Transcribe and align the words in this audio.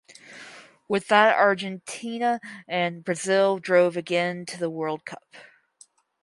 With 0.87 1.09
that 1.09 1.35
Argentina 1.37 2.41
and 2.67 3.03
Brazil 3.03 3.59
drove 3.59 3.95
again 3.95 4.47
to 4.47 4.57
the 4.57 4.67
World 4.67 5.05
Cup. 5.05 5.27